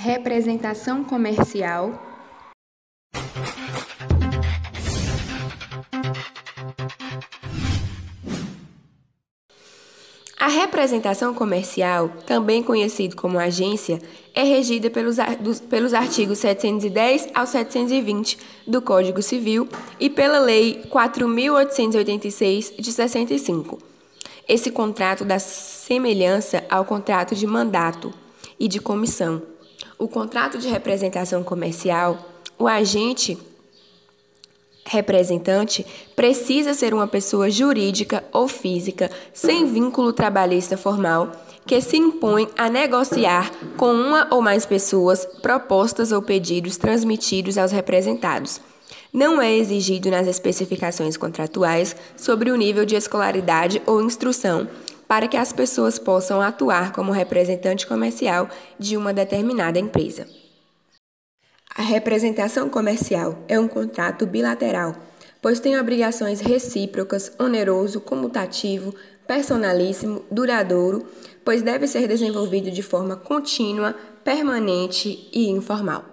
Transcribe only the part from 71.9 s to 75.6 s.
desenvolvido de forma contínua, permanente e